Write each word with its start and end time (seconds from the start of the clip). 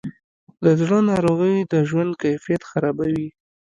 د 0.63 0.65
زړه 0.81 0.99
ناروغۍ 1.09 1.57
د 1.71 1.73
ژوند 1.89 2.11
کیفیت 2.23 2.61
خرابوي. 2.69 3.27